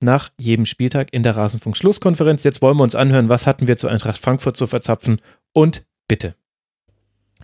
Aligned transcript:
nach 0.00 0.30
jedem 0.38 0.66
Spieltag 0.66 1.12
in 1.12 1.22
der 1.22 1.36
Rasenfunk-Schlusskonferenz. 1.36 2.44
Jetzt 2.44 2.62
wollen 2.62 2.76
wir 2.76 2.82
uns 2.82 2.94
anhören, 2.94 3.28
was 3.28 3.46
hatten 3.46 3.66
wir 3.66 3.76
zu 3.76 3.88
Eintracht 3.88 4.18
Frankfurt 4.18 4.56
zu 4.56 4.66
verzapfen 4.66 5.20
und 5.52 5.86
bitte. 6.06 6.34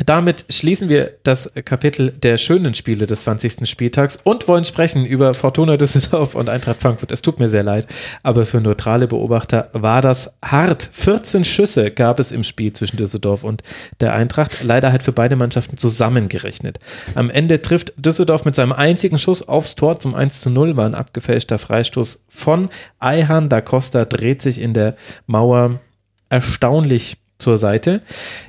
Damit 0.04 0.44
schließen 0.48 0.88
wir 0.88 1.12
das 1.22 1.52
Kapitel 1.64 2.10
der 2.10 2.36
schönen 2.36 2.74
Spiele 2.74 3.06
des 3.06 3.20
20. 3.20 3.68
Spieltags 3.68 4.18
und 4.24 4.48
wollen 4.48 4.64
sprechen 4.64 5.06
über 5.06 5.34
Fortuna 5.34 5.76
Düsseldorf 5.76 6.34
und 6.34 6.48
Eintracht 6.48 6.82
Frankfurt. 6.82 7.12
Es 7.12 7.22
tut 7.22 7.38
mir 7.38 7.48
sehr 7.48 7.62
leid, 7.62 7.86
aber 8.24 8.44
für 8.44 8.60
neutrale 8.60 9.06
Beobachter 9.06 9.70
war 9.72 10.02
das 10.02 10.36
hart. 10.44 10.88
14 10.90 11.44
Schüsse 11.44 11.92
gab 11.92 12.18
es 12.18 12.32
im 12.32 12.42
Spiel 12.42 12.72
zwischen 12.72 12.96
Düsseldorf 12.96 13.44
und 13.44 13.62
der 14.00 14.14
Eintracht. 14.14 14.64
Leider 14.64 14.90
halt 14.90 15.04
für 15.04 15.12
beide 15.12 15.36
Mannschaften 15.36 15.78
zusammengerechnet. 15.78 16.80
Am 17.14 17.30
Ende 17.30 17.62
trifft 17.62 17.92
Düsseldorf 17.96 18.44
mit 18.44 18.56
seinem 18.56 18.72
einzigen 18.72 19.20
Schuss 19.20 19.46
aufs 19.46 19.76
Tor 19.76 20.00
zum 20.00 20.16
1 20.16 20.40
zu 20.40 20.50
0, 20.50 20.76
war 20.76 20.86
ein 20.86 20.96
abgefälschter 20.96 21.58
Freistoß 21.58 22.24
von 22.28 22.68
Eihan. 22.98 23.48
Da 23.48 23.60
Costa 23.60 24.04
dreht 24.04 24.42
sich 24.42 24.60
in 24.60 24.74
der 24.74 24.96
Mauer 25.28 25.78
erstaunlich 26.30 27.18
zur 27.44 27.58
Seite. 27.58 28.00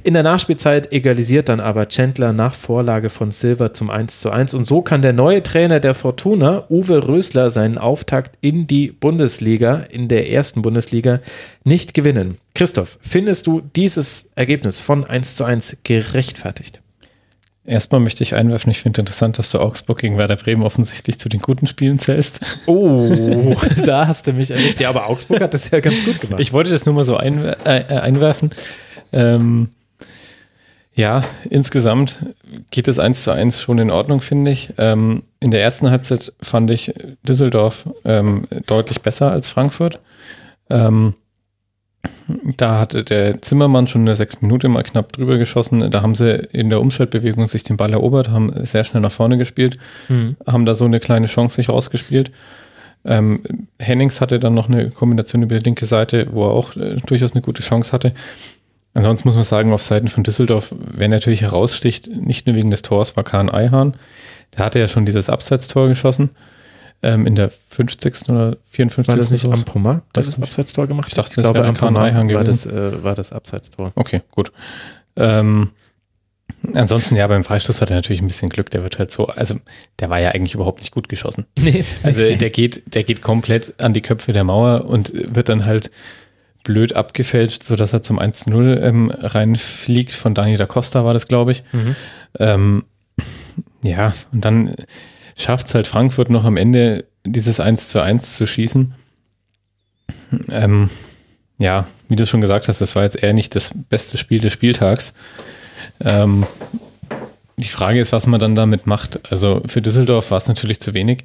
In 0.04 0.14
der 0.14 0.24
Nachspielzeit 0.24 0.92
egalisiert 0.94 1.50
dann 1.50 1.60
aber 1.60 1.88
Chandler 1.90 2.32
nach 2.32 2.56
Vorlage 2.56 3.10
von 3.10 3.32
Silver 3.32 3.74
zum 3.74 3.90
1 3.90 4.22
zu 4.22 4.32
1 4.32 4.54
und 4.54 4.66
so 4.66 4.82
kann 4.82 5.02
der 5.02 5.14
neue 5.14 5.44
Trainer 5.44 5.80
der 5.82 5.94
Fortuna, 5.94 6.64
Uwe 6.70 7.08
Rösler, 7.08 7.50
seinen 7.50 7.78
Auftakt 7.78 8.38
in 8.40 8.68
die 8.68 8.88
Bundesliga, 8.88 9.86
in 9.90 10.08
der 10.08 10.32
ersten 10.32 10.62
Bundesliga, 10.62 11.20
nicht 11.66 11.94
gewinnen. 11.94 12.38
Christoph, 12.54 12.98
findest 13.02 13.48
du 13.48 13.62
dieses 13.76 14.30
Ergebnis 14.36 14.80
von 14.80 15.04
1 15.04 15.36
zu 15.36 15.44
1 15.44 15.78
gerechtfertigt? 15.84 16.82
Erstmal 17.68 18.00
möchte 18.00 18.22
ich 18.22 18.36
einwerfen, 18.36 18.70
ich 18.70 18.80
finde 18.80 19.02
interessant, 19.02 19.40
dass 19.40 19.50
du 19.50 19.60
Augsburg 19.60 19.98
gegen 19.98 20.20
Werder 20.20 20.36
Bremen 20.36 20.62
offensichtlich 20.62 21.20
zu 21.20 21.30
den 21.30 21.40
guten 21.40 21.66
Spielen 21.66 21.98
zählst. 21.98 22.40
Oh, 22.68 23.56
da 23.84 24.06
hast 24.06 24.28
du 24.28 24.34
mich 24.34 24.52
erwischt. 24.52 24.80
Ja, 24.80 24.90
aber 24.90 25.08
Augsburg 25.10 25.42
hat 25.42 25.56
das 25.56 25.72
ja 25.72 25.80
ganz 25.80 26.06
gut 26.06 26.22
gemacht. 26.22 26.40
Ich 26.40 26.54
wollte 26.54 26.70
das 26.70 26.86
nur 26.86 26.94
mal 26.94 27.04
so 27.04 27.18
einwer 27.18 27.58
äh, 27.66 27.80
äh, 27.80 27.98
einwerfen. 27.98 28.52
Ähm, 29.16 29.70
ja, 30.94 31.24
insgesamt 31.50 32.20
geht 32.72 32.88
es 32.88 33.00
eins 33.00 33.24
zu 33.24 33.32
eins 33.32 33.60
schon 33.60 33.80
in 33.80 33.92
Ordnung, 33.92 34.22
finde 34.22 34.52
ich. 34.52 34.74
Ähm, 34.78 35.24
in 35.40 35.52
der 35.52 35.62
ersten 35.62 35.90
Halbzeit 35.90 36.32
fand 36.42 36.70
ich 36.72 36.94
Düsseldorf 37.28 37.90
ähm, 38.06 38.48
deutlich 38.68 39.02
besser 39.02 39.32
als 39.32 39.50
Frankfurt. 39.50 40.00
Ähm, 40.70 41.16
da 42.58 42.80
hatte 42.80 43.04
der 43.04 43.42
Zimmermann 43.42 43.88
schon 43.88 44.04
in 44.04 44.06
der 44.06 44.16
sechsten 44.16 44.46
Minute 44.46 44.70
mal 44.70 44.84
knapp 44.84 45.12
drüber 45.12 45.38
geschossen. 45.38 45.92
Da 45.92 46.02
haben 46.02 46.16
sie 46.16 46.48
in 46.52 46.70
der 46.70 46.80
Umschaltbewegung 46.80 47.46
sich 47.46 47.64
den 47.64 47.78
Ball 47.78 47.92
erobert, 47.92 48.30
haben 48.30 48.54
sehr 48.66 48.84
schnell 48.84 49.02
nach 49.02 49.12
vorne 49.12 49.38
gespielt, 49.38 49.78
mhm. 50.08 50.38
haben 50.48 50.66
da 50.66 50.74
so 50.74 50.86
eine 50.86 51.00
kleine 51.00 51.28
Chance 51.28 51.58
sich 51.58 51.70
rausgespielt. 51.70 52.32
Ähm, 53.04 53.42
Hennings 53.80 54.22
hatte 54.22 54.40
dann 54.40 54.54
noch 54.54 54.70
eine 54.70 54.90
Kombination 54.90 55.44
über 55.44 55.58
die 55.58 55.64
linke 55.64 55.86
Seite, 55.86 56.28
wo 56.32 56.46
er 56.46 56.52
auch 56.52 56.76
äh, 56.76 56.96
durchaus 57.06 57.34
eine 57.34 57.42
gute 57.42 57.62
Chance 57.62 57.92
hatte. 57.92 58.14
Ansonsten 58.96 59.28
muss 59.28 59.36
man 59.36 59.44
sagen, 59.44 59.74
auf 59.74 59.82
Seiten 59.82 60.08
von 60.08 60.24
Düsseldorf, 60.24 60.74
wer 60.80 61.10
natürlich 61.10 61.42
heraussticht, 61.42 62.08
nicht 62.08 62.48
nur 62.48 62.56
wegen 62.56 62.72
des 62.72 62.82
Tors, 62.82 63.16
war 63.18 63.26
Kahn 63.26 63.50
Eihan. 63.50 63.96
Der 64.58 64.66
hatte 64.66 64.80
ja 64.80 64.88
schon 64.88 65.06
dieses 65.06 65.30
Abseitstor 65.30 65.90
geschossen 65.90 66.30
ähm, 67.04 67.28
in 67.28 67.36
der 67.36 67.52
50. 67.70 68.30
oder 68.30 68.56
54. 68.70 69.08
War 69.10 69.18
das 69.18 69.32
nicht 69.32 69.46
Ampoma, 69.46 70.02
das, 70.14 70.28
das 70.28 70.42
Abseitstor 70.42 70.88
gemacht 70.88 71.10
Ich 71.10 71.14
dachte, 71.14 71.32
ich 71.32 71.36
das 71.36 71.44
glaube, 71.44 71.66
Ampoma 71.66 72.14
war 72.34 72.44
das, 72.46 72.66
äh, 72.66 73.04
war 73.04 73.16
das 73.16 73.34
Abseitstor. 73.34 73.92
Okay, 73.96 74.22
gut. 74.32 74.54
Ähm, 75.18 75.72
ansonsten, 76.74 77.18
ja, 77.18 77.28
beim 77.28 77.44
Freistoß 77.44 77.82
hat 77.82 77.90
er 77.90 77.98
natürlich 77.98 78.22
ein 78.22 78.28
bisschen 78.28 78.50
Glück. 78.50 78.72
Der 78.72 78.84
wird 78.84 78.98
halt 78.98 79.12
so, 79.12 79.28
also 79.28 79.56
der 80.00 80.10
war 80.10 80.22
ja 80.22 80.32
eigentlich 80.32 80.54
überhaupt 80.54 80.80
nicht 80.80 80.92
gut 80.92 81.10
geschossen. 81.10 81.46
Nee. 81.60 81.84
Also 82.04 82.22
der 82.36 82.50
geht, 82.50 82.96
der 82.96 83.04
geht 83.04 83.22
komplett 83.22 83.74
an 83.82 83.94
die 83.94 84.02
Köpfe 84.02 84.32
der 84.32 84.46
Mauer 84.46 84.86
und 84.86 85.12
wird 85.14 85.50
dann 85.50 85.66
halt 85.66 85.92
blöd 86.66 86.94
abgefälscht, 86.94 87.64
sodass 87.64 87.94
er 87.94 88.02
zum 88.02 88.20
1-0 88.20 88.82
ähm, 88.82 89.10
reinfliegt. 89.10 90.12
Von 90.12 90.34
Dani 90.34 90.58
da 90.58 90.66
Costa 90.66 91.06
war 91.06 91.14
das, 91.14 91.30
glaube 91.30 91.54
ich. 91.54 91.64
Mhm. 91.72 91.96
Ähm, 92.38 92.84
ja, 93.82 94.14
und 94.34 94.44
dann 94.44 94.76
schafft 95.38 95.68
es 95.68 95.76
halt 95.76 95.88
Frankfurt 95.88 96.30
noch 96.30 96.44
am 96.44 96.58
Ende 96.58 97.06
dieses 97.26 97.62
1 97.62 97.88
zu 97.88 98.02
1 98.02 98.36
zu 98.36 98.46
schießen. 98.46 98.94
Ähm, 100.50 100.90
ja, 101.58 101.88
wie 102.10 102.16
du 102.16 102.26
schon 102.26 102.42
gesagt 102.42 102.68
hast, 102.68 102.82
das 102.82 102.96
war 102.96 103.04
jetzt 103.04 103.22
eher 103.22 103.34
nicht 103.34 103.56
das 103.56 103.72
beste 103.90 104.18
Spiel 104.18 104.42
des 104.42 104.52
Spieltags. 104.52 105.14
Ähm, 106.04 106.46
die 107.58 107.70
Frage 107.70 108.00
ist, 108.00 108.12
was 108.12 108.28
man 108.28 108.40
dann 108.40 108.56
damit 108.56 108.86
macht. 108.86 109.32
Also 109.32 109.62
für 109.66 109.82
Düsseldorf 109.82 110.32
war 110.32 110.38
es 110.38 110.48
natürlich 110.48 110.82
zu 110.82 110.94
wenig. 110.94 111.24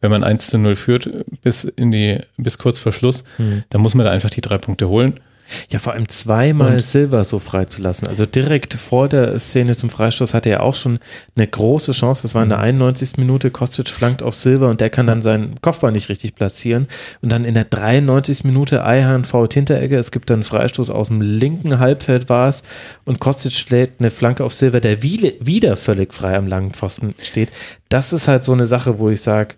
Wenn 0.00 0.10
man 0.10 0.24
1 0.24 0.48
zu 0.48 0.58
0 0.58 0.76
führt 0.76 1.10
bis 1.42 1.64
in 1.64 1.90
die, 1.90 2.20
bis 2.36 2.58
kurz 2.58 2.78
vor 2.78 2.92
Schluss, 2.92 3.24
hm. 3.36 3.64
dann 3.70 3.80
muss 3.80 3.94
man 3.94 4.06
da 4.06 4.12
einfach 4.12 4.30
die 4.30 4.40
drei 4.40 4.58
Punkte 4.58 4.88
holen. 4.88 5.20
Ja, 5.70 5.78
vor 5.78 5.94
allem 5.94 6.08
zweimal 6.08 6.74
und 6.74 6.84
Silver 6.84 7.24
so 7.24 7.38
freizulassen. 7.38 8.06
Also 8.06 8.26
direkt 8.26 8.74
vor 8.74 9.08
der 9.08 9.38
Szene 9.38 9.74
zum 9.76 9.88
Freistoß 9.88 10.34
hatte 10.34 10.50
er 10.50 10.62
auch 10.62 10.74
schon 10.74 10.98
eine 11.36 11.46
große 11.46 11.92
Chance. 11.92 12.22
Das 12.22 12.34
war 12.34 12.42
in 12.42 12.50
der 12.50 12.58
91. 12.58 13.16
Mhm. 13.16 13.22
Minute. 13.24 13.50
Kostic 13.50 13.88
flankt 13.88 14.22
auf 14.22 14.34
Silver 14.34 14.68
und 14.68 14.80
der 14.80 14.90
kann 14.90 15.06
dann 15.06 15.22
seinen 15.22 15.60
Kopfball 15.60 15.92
nicht 15.92 16.08
richtig 16.08 16.34
platzieren. 16.34 16.86
Und 17.22 17.30
dann 17.30 17.44
in 17.44 17.54
der 17.54 17.64
93. 17.64 18.44
Minute 18.44 18.84
Eihahn 18.84 19.24
fault 19.24 19.54
Hinteregger. 19.54 19.98
Es 19.98 20.10
gibt 20.10 20.30
dann 20.30 20.38
einen 20.38 20.44
Freistoß 20.44 20.90
aus 20.90 21.08
dem 21.08 21.22
linken 21.22 21.78
Halbfeld 21.78 22.28
war 22.28 22.48
es. 22.48 22.62
Und 23.04 23.20
Kostic 23.20 23.52
schlägt 23.52 24.00
eine 24.00 24.10
Flanke 24.10 24.44
auf 24.44 24.52
Silver, 24.52 24.80
der 24.80 25.02
wieder 25.02 25.76
völlig 25.76 26.12
frei 26.12 26.36
am 26.36 26.46
langen 26.46 26.72
Pfosten 26.72 27.14
steht. 27.22 27.50
Das 27.88 28.12
ist 28.12 28.28
halt 28.28 28.44
so 28.44 28.52
eine 28.52 28.66
Sache, 28.66 28.98
wo 28.98 29.08
ich 29.08 29.22
sage, 29.22 29.54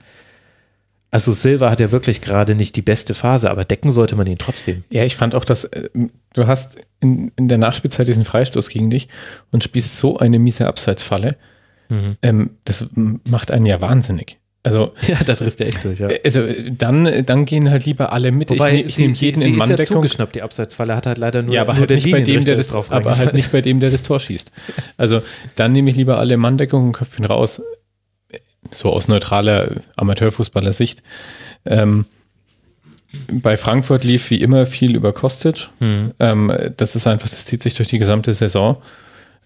also 1.11 1.33
Silva 1.33 1.71
hat 1.71 1.81
ja 1.81 1.91
wirklich 1.91 2.21
gerade 2.21 2.55
nicht 2.55 2.77
die 2.77 2.83
beste 2.83 3.15
Phase, 3.15 3.51
aber 3.51 3.65
decken 3.65 3.91
sollte 3.91 4.15
man 4.15 4.27
ihn 4.27 4.39
trotzdem. 4.39 4.85
Ja, 4.91 5.05
ich 5.05 5.17
fand 5.17 5.35
auch, 5.35 5.45
dass 5.45 5.65
äh, 5.65 5.89
du 6.35 6.47
hast 6.47 6.77
in, 7.01 7.33
in 7.37 7.49
der 7.49 7.59
Nachspielzeit 7.59 8.07
diesen 8.07 8.25
Freistoß 8.25 8.69
gegen 8.69 8.91
dich 8.91 9.09
und 9.51 9.65
spielst 9.65 9.97
so 9.97 10.19
eine 10.19 10.39
miese 10.39 10.67
Abseitsfalle. 10.67 11.37
Mhm. 11.89 12.17
Ähm, 12.23 12.51
das 12.65 12.87
macht 12.95 13.51
einen 13.51 13.67
ja 13.67 13.81
wahnsinnig. 13.81 14.39
Also, 14.63 14.93
ja, 15.09 15.17
da 15.25 15.35
drehst 15.35 15.59
du 15.59 15.65
echt 15.65 15.83
durch, 15.83 16.01
ja. 16.01 16.09
Also, 16.25 16.47
dann, 16.71 17.25
dann 17.25 17.45
gehen 17.47 17.71
halt 17.71 17.87
lieber 17.87 18.13
alle 18.13 18.31
mit. 18.31 18.51
Wobei, 18.51 18.75
ich, 18.75 18.87
ich 18.87 18.99
nehme 18.99 19.15
jeden 19.15 19.41
sie 19.41 19.49
in 19.49 19.57
Manndeckung. 19.57 19.83
Ist 19.83 19.89
ja 19.89 19.97
zugeschnappt, 19.97 20.35
die 20.35 20.43
Abseitsfalle 20.43 20.95
hat 20.95 21.07
halt 21.07 21.19
leider 21.19 21.43
nur, 21.43 21.55
ja, 21.55 21.63
aber 21.63 21.73
nur 21.73 21.81
halt 21.81 21.91
nicht 21.91 22.11
bei 22.11 22.21
dem, 22.21 22.45
der 22.45 22.57
das, 22.57 22.69
drauf 22.69 22.93
aber 22.93 23.17
halt 23.17 23.33
nicht 23.33 23.51
bei 23.51 23.63
dem, 23.63 23.81
der 23.81 23.91
das 23.91 24.03
Tor 24.03 24.21
schießt. 24.21 24.53
Also, 24.97 25.23
dann 25.57 25.73
nehme 25.73 25.91
ich 25.91 25.97
lieber 25.97 26.19
alle 26.19 26.37
Manndeckung 26.37 26.85
und 26.85 26.93
Köpfchen 26.93 27.25
raus 27.25 27.63
so 28.71 28.93
aus 28.93 29.09
neutraler 29.09 29.77
Amateurfußballer-Sicht. 29.97 31.03
Ähm, 31.65 32.07
bei 33.31 33.57
Frankfurt 33.57 34.05
lief 34.05 34.31
wie 34.31 34.41
immer 34.41 34.67
viel 34.67 34.95
über 34.95 35.13
Kostic. 35.13 35.69
Mhm. 35.81 36.13
Ähm, 36.19 36.53
das 36.77 36.95
ist 36.97 37.07
einfach, 37.07 37.29
das 37.29 37.47
zieht 37.47 37.63
sich 37.63 37.75
durch 37.75 37.89
die 37.89 37.99
gesamte 37.99 38.33
Saison. 38.35 38.81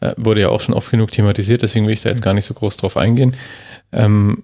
Äh, 0.01 0.15
wurde 0.17 0.43
ja 0.43 0.49
auch 0.49 0.61
schon 0.61 0.75
oft 0.75 0.91
genug 0.91 1.13
thematisiert, 1.13 1.63
deswegen 1.63 1.87
will 1.87 1.95
ich 1.95 2.03
da 2.03 2.11
jetzt 2.11 2.23
gar 2.23 2.35
nicht 2.35 2.45
so 2.45 2.55
groß 2.55 2.77
drauf 2.77 2.97
eingehen. 2.97 3.35
Ähm, 3.93 4.43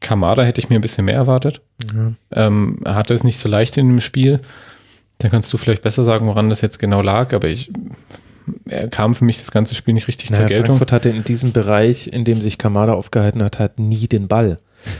Kamada 0.00 0.42
hätte 0.42 0.60
ich 0.60 0.68
mir 0.68 0.76
ein 0.76 0.82
bisschen 0.82 1.06
mehr 1.06 1.14
erwartet. 1.14 1.60
Mhm. 1.92 2.16
Ähm, 2.30 2.80
er 2.84 2.94
hatte 2.94 3.14
es 3.14 3.24
nicht 3.24 3.38
so 3.38 3.48
leicht 3.48 3.76
in 3.76 3.88
dem 3.88 4.00
Spiel. 4.00 4.38
Da 5.18 5.28
kannst 5.28 5.52
du 5.52 5.56
vielleicht 5.56 5.82
besser 5.82 6.04
sagen, 6.04 6.26
woran 6.26 6.50
das 6.50 6.60
jetzt 6.60 6.78
genau 6.78 7.00
lag, 7.00 7.32
aber 7.32 7.48
ich 7.48 7.70
kam 8.90 9.14
für 9.14 9.24
mich 9.24 9.38
das 9.38 9.50
ganze 9.50 9.74
Spiel 9.74 9.94
nicht 9.94 10.08
richtig 10.08 10.30
naja, 10.30 10.42
zur 10.42 10.48
Geltung. 10.48 10.66
Frankfurt 10.66 10.92
hatte 10.92 11.08
in 11.08 11.24
diesem 11.24 11.52
Bereich, 11.52 12.08
in 12.08 12.24
dem 12.24 12.40
sich 12.40 12.58
Kamada 12.58 12.94
aufgehalten 12.94 13.42
hat, 13.42 13.58
halt 13.58 13.78
nie 13.78 14.06
den 14.08 14.28
Ball. 14.28 14.58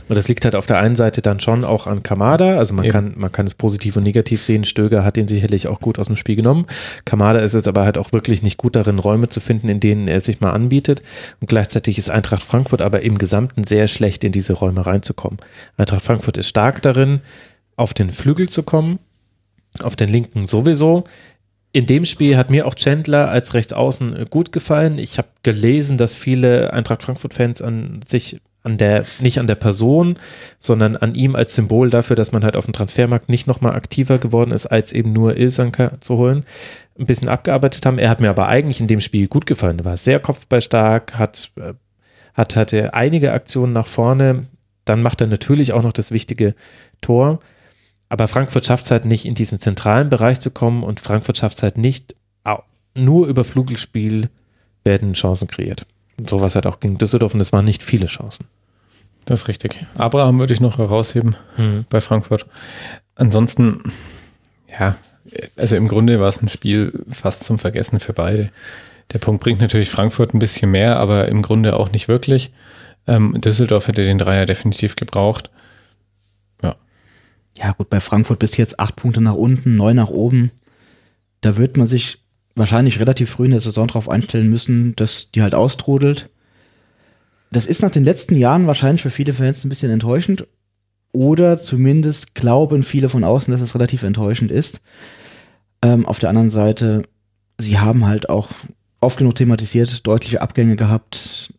Und 0.08 0.16
das 0.16 0.28
liegt 0.28 0.44
halt 0.44 0.54
auf 0.54 0.66
der 0.66 0.78
einen 0.78 0.96
Seite 0.96 1.22
dann 1.22 1.40
schon 1.40 1.64
auch 1.64 1.86
an 1.86 2.02
Kamada. 2.02 2.58
Also 2.58 2.74
man 2.74 2.88
kann, 2.88 3.14
man 3.16 3.32
kann 3.32 3.46
es 3.46 3.54
positiv 3.54 3.96
und 3.96 4.02
negativ 4.02 4.42
sehen. 4.42 4.64
Stöger 4.64 5.04
hat 5.04 5.16
ihn 5.16 5.28
sicherlich 5.28 5.68
auch 5.68 5.80
gut 5.80 5.98
aus 5.98 6.06
dem 6.06 6.16
Spiel 6.16 6.36
genommen. 6.36 6.66
Kamada 7.04 7.40
ist 7.40 7.54
jetzt 7.54 7.68
aber 7.68 7.84
halt 7.84 7.98
auch 7.98 8.12
wirklich 8.12 8.42
nicht 8.42 8.56
gut 8.56 8.76
darin, 8.76 8.98
Räume 8.98 9.28
zu 9.28 9.40
finden, 9.40 9.68
in 9.68 9.80
denen 9.80 10.08
er 10.08 10.20
sich 10.20 10.40
mal 10.40 10.50
anbietet. 10.50 11.02
Und 11.40 11.48
gleichzeitig 11.48 11.98
ist 11.98 12.10
Eintracht 12.10 12.42
Frankfurt 12.42 12.82
aber 12.82 13.02
im 13.02 13.18
Gesamten 13.18 13.64
sehr 13.64 13.86
schlecht, 13.86 14.24
in 14.24 14.32
diese 14.32 14.54
Räume 14.54 14.86
reinzukommen. 14.86 15.38
Eintracht 15.76 16.04
Frankfurt 16.04 16.36
ist 16.36 16.48
stark 16.48 16.82
darin, 16.82 17.20
auf 17.76 17.94
den 17.94 18.10
Flügel 18.10 18.48
zu 18.48 18.62
kommen, 18.62 18.98
auf 19.80 19.96
den 19.96 20.08
linken 20.08 20.46
sowieso. 20.46 21.04
In 21.76 21.84
dem 21.84 22.06
Spiel 22.06 22.38
hat 22.38 22.48
mir 22.48 22.66
auch 22.66 22.74
Chandler 22.74 23.28
als 23.28 23.52
Rechtsaußen 23.52 24.24
gut 24.30 24.50
gefallen. 24.50 24.96
Ich 24.96 25.18
habe 25.18 25.28
gelesen, 25.42 25.98
dass 25.98 26.14
viele 26.14 26.72
Eintracht 26.72 27.02
Frankfurt-Fans 27.02 27.60
an 27.60 28.00
sich 28.02 28.40
an 28.62 28.78
der, 28.78 29.04
nicht 29.20 29.38
an 29.38 29.46
der 29.46 29.56
Person, 29.56 30.18
sondern 30.58 30.96
an 30.96 31.14
ihm 31.14 31.36
als 31.36 31.54
Symbol 31.54 31.90
dafür, 31.90 32.16
dass 32.16 32.32
man 32.32 32.44
halt 32.44 32.56
auf 32.56 32.64
dem 32.64 32.72
Transfermarkt 32.72 33.28
nicht 33.28 33.46
nochmal 33.46 33.74
aktiver 33.74 34.16
geworden 34.16 34.52
ist, 34.52 34.64
als 34.64 34.90
eben 34.90 35.12
nur 35.12 35.36
Ilsanker 35.36 36.00
zu 36.00 36.16
holen, 36.16 36.46
ein 36.98 37.04
bisschen 37.04 37.28
abgearbeitet 37.28 37.84
haben. 37.84 37.98
Er 37.98 38.08
hat 38.08 38.22
mir 38.22 38.30
aber 38.30 38.48
eigentlich 38.48 38.80
in 38.80 38.88
dem 38.88 39.02
Spiel 39.02 39.28
gut 39.28 39.44
gefallen. 39.44 39.80
Er 39.80 39.84
war 39.84 39.98
sehr 39.98 40.18
kopfballstark, 40.18 41.18
hat, 41.18 41.50
äh, 41.56 41.74
hat, 42.32 42.56
hatte 42.56 42.94
einige 42.94 43.34
Aktionen 43.34 43.74
nach 43.74 43.86
vorne. 43.86 44.46
Dann 44.86 45.02
macht 45.02 45.20
er 45.20 45.26
natürlich 45.26 45.74
auch 45.74 45.82
noch 45.82 45.92
das 45.92 46.10
wichtige 46.10 46.54
Tor. 47.02 47.40
Aber 48.08 48.28
Frankfurt 48.28 48.66
schafft 48.66 48.84
es 48.84 48.90
halt 48.90 49.04
nicht, 49.04 49.24
in 49.24 49.34
diesen 49.34 49.58
zentralen 49.58 50.10
Bereich 50.10 50.40
zu 50.40 50.50
kommen 50.50 50.84
und 50.84 51.00
Frankfurt 51.00 51.38
schafft 51.38 51.56
es 51.56 51.62
halt 51.62 51.76
nicht, 51.76 52.14
nur 52.96 53.26
über 53.26 53.44
Flugelspiel 53.44 54.30
werden 54.84 55.12
Chancen 55.14 55.48
kreiert. 55.48 55.86
Und 56.18 56.30
sowas 56.30 56.54
halt 56.54 56.66
auch 56.66 56.80
gegen 56.80 56.98
Düsseldorf 56.98 57.34
und 57.34 57.40
es 57.40 57.52
waren 57.52 57.64
nicht 57.64 57.82
viele 57.82 58.06
Chancen. 58.06 58.46
Das 59.26 59.42
ist 59.42 59.48
richtig. 59.48 59.84
Abraham 59.96 60.38
würde 60.38 60.54
ich 60.54 60.60
noch 60.60 60.78
herausheben 60.78 61.36
mhm. 61.56 61.84
bei 61.90 62.00
Frankfurt. 62.00 62.46
Ansonsten, 63.16 63.92
ja, 64.78 64.96
also 65.56 65.76
im 65.76 65.88
Grunde 65.88 66.20
war 66.20 66.28
es 66.28 66.40
ein 66.40 66.48
Spiel 66.48 67.04
fast 67.10 67.44
zum 67.44 67.58
Vergessen 67.58 68.00
für 68.00 68.12
beide. 68.12 68.50
Der 69.12 69.18
Punkt 69.18 69.42
bringt 69.42 69.60
natürlich 69.60 69.90
Frankfurt 69.90 70.32
ein 70.32 70.38
bisschen 70.38 70.70
mehr, 70.70 70.98
aber 70.98 71.28
im 71.28 71.42
Grunde 71.42 71.76
auch 71.76 71.92
nicht 71.92 72.08
wirklich. 72.08 72.50
Ähm, 73.06 73.40
Düsseldorf 73.40 73.88
hätte 73.88 74.04
den 74.04 74.18
Dreier 74.18 74.46
definitiv 74.46 74.96
gebraucht. 74.96 75.50
Ja. 77.58 77.72
Gut, 77.72 77.90
bei 77.90 78.00
Frankfurt 78.00 78.38
bis 78.38 78.56
jetzt 78.56 78.80
acht 78.80 78.96
Punkte 78.96 79.20
nach 79.20 79.34
unten, 79.34 79.76
neun 79.76 79.96
nach 79.96 80.10
oben. 80.10 80.50
Da 81.40 81.56
wird 81.56 81.76
man 81.76 81.86
sich 81.86 82.24
wahrscheinlich 82.54 83.00
relativ 83.00 83.30
früh 83.30 83.44
in 83.44 83.50
der 83.52 83.60
Saison 83.60 83.86
darauf 83.86 84.08
einstellen 84.08 84.48
müssen, 84.48 84.96
dass 84.96 85.30
die 85.30 85.42
halt 85.42 85.54
austrudelt. 85.54 86.30
Das 87.52 87.66
ist 87.66 87.82
nach 87.82 87.90
den 87.90 88.04
letzten 88.04 88.36
Jahren 88.36 88.66
wahrscheinlich 88.66 89.02
für 89.02 89.10
viele 89.10 89.32
Fans 89.32 89.64
ein 89.64 89.68
bisschen 89.68 89.90
enttäuschend. 89.90 90.46
Oder 91.12 91.58
zumindest 91.58 92.34
glauben 92.34 92.82
viele 92.82 93.08
von 93.08 93.24
außen, 93.24 93.52
dass 93.52 93.60
es 93.60 93.74
relativ 93.74 94.02
enttäuschend 94.02 94.50
ist. 94.50 94.82
Ähm, 95.82 96.04
auf 96.04 96.18
der 96.18 96.28
anderen 96.30 96.50
Seite, 96.50 97.04
sie 97.58 97.78
haben 97.78 98.06
halt 98.06 98.28
auch 98.28 98.48
oft 99.00 99.18
genug 99.18 99.34
thematisiert, 99.34 100.06
deutliche 100.06 100.42
Abgänge 100.42 100.76
gehabt. 100.76 101.52